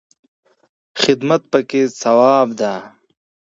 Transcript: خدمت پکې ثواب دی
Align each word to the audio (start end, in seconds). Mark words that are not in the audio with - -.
خدمت 1.01 1.41
پکې 1.51 1.81
ثواب 2.01 2.47
دی 2.59 2.75